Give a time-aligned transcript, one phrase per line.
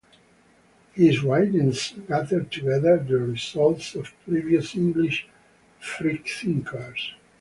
[0.93, 5.27] His writings gather together the results of previous English
[5.79, 7.13] freethinkers.